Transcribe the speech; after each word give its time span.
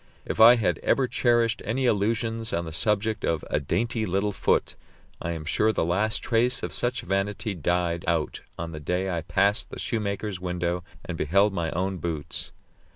If 0.25 0.39
I 0.39 0.55
had 0.55 0.79
ever 0.79 1.07
cherished 1.07 1.61
any 1.63 1.85
illusions 1.85 2.53
on 2.53 2.65
the 2.65 2.71
subject 2.73 3.23
of 3.23 3.45
"a 3.51 3.59
dainty 3.59 4.07
little 4.07 4.31
foot," 4.31 4.75
I 5.21 5.33
am 5.33 5.45
sure 5.45 5.71
the 5.71 5.85
last 5.85 6.23
trace 6.23 6.63
of 6.63 6.73
such 6.73 7.01
vanity 7.01 7.53
died 7.53 8.03
out 8.07 8.41
on 8.57 8.71
the 8.71 8.79
day 8.79 9.11
I 9.15 9.21
passed 9.21 9.69
the 9.69 9.77
shoemaker's 9.77 10.39
window 10.39 10.83
and 11.05 11.19
beheld 11.19 11.53
my 11.53 11.69
own 11.73 11.99
boots. 11.99 12.51